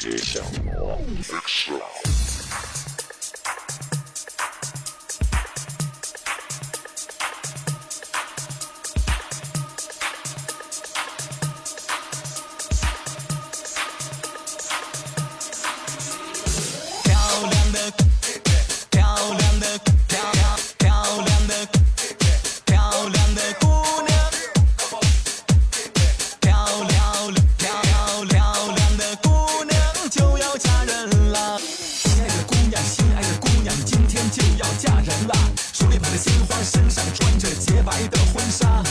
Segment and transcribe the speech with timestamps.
[0.00, 0.44] 别想
[0.76, 0.96] 我
[34.58, 35.34] 要嫁人了，
[35.72, 38.82] 手里捧着鲜花，身上穿着洁白的婚纱。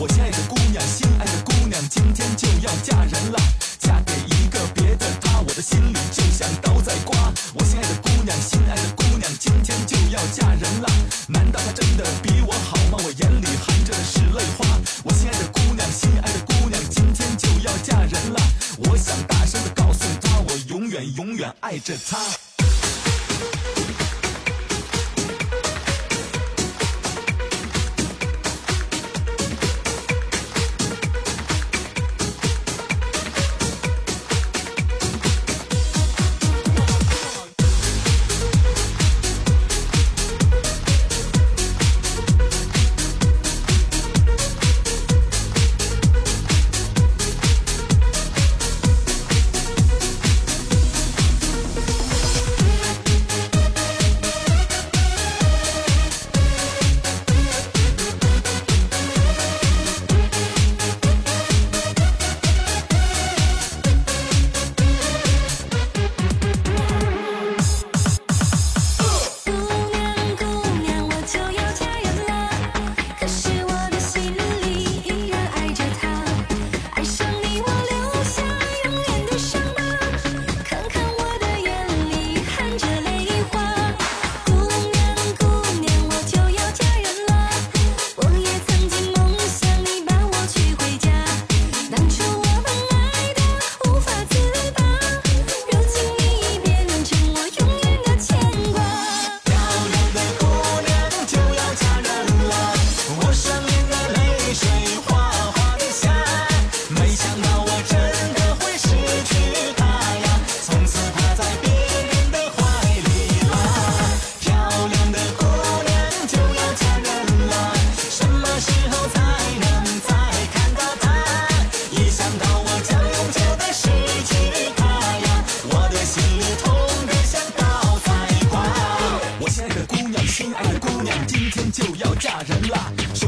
[0.00, 3.38] 我心爱的姑娘，心爱的姑娘，今天就要嫁人了，
[3.78, 7.14] 嫁给一个别的他，我的心里就像刀在刮。
[7.52, 10.88] 我心爱的姑娘，心爱的姑娘，今天就要嫁人了，
[11.28, 12.96] 难道他真的比我好吗？
[13.04, 14.64] 我眼里含着的是泪花。
[15.04, 18.40] 我心爱的姑娘，心爱的姑娘，今天就要嫁人了，
[18.88, 22.16] 我想大声的告诉她，我永远永远爱着她。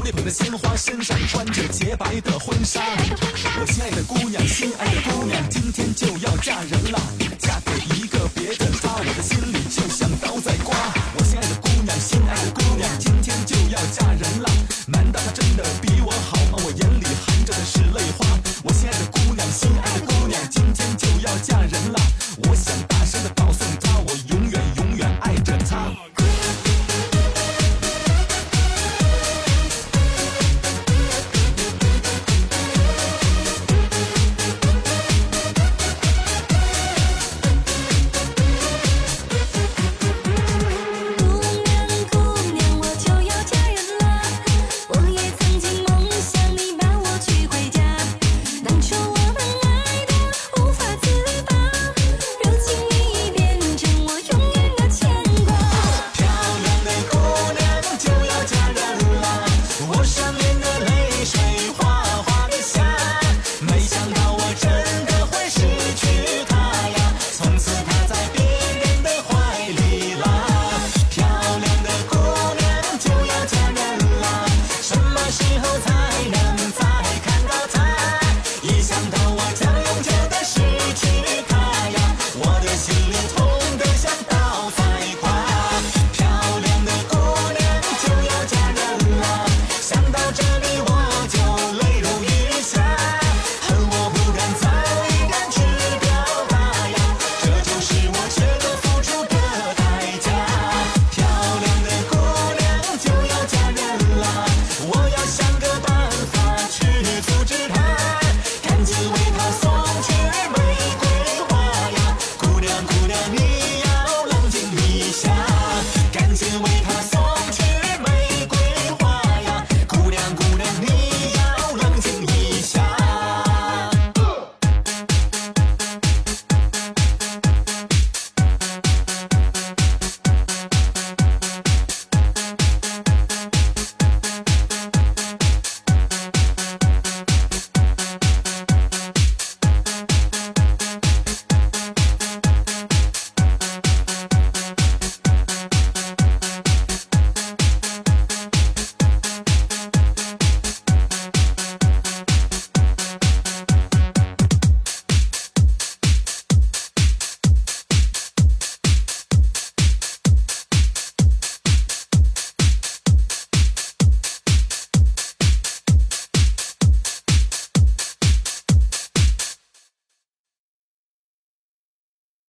[0.04, 2.78] 内捧着鲜花，身上穿着洁白的婚纱。
[3.58, 7.00] 我心爱的姑娘，心爱的姑娘，今天就要嫁人了，
[7.38, 10.73] 嫁给一个别的他，我的心里就像刀在刮。